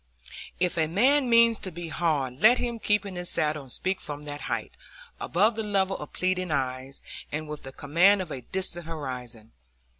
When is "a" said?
0.79-0.87, 8.31-8.41